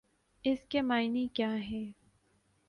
[0.43, 1.85] اس کے معانی کیا ہیں؟